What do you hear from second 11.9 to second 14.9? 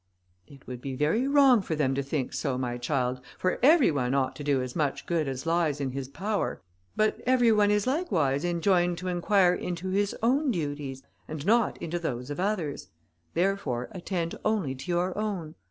those of others; therefore attend only to